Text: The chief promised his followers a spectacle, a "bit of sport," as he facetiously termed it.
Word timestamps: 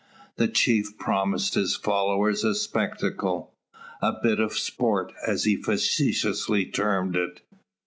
The 0.37 0.47
chief 0.47 0.97
promised 0.97 1.53
his 1.53 1.75
followers 1.75 2.43
a 2.43 2.55
spectacle, 2.55 3.53
a 4.01 4.11
"bit 4.13 4.39
of 4.39 4.53
sport," 4.53 5.13
as 5.27 5.43
he 5.43 5.57
facetiously 5.57 6.65
termed 6.65 7.15
it. 7.15 7.41